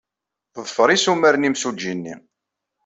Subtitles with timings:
[0.53, 2.15] Teḍfer issumar n yimsujji-nni.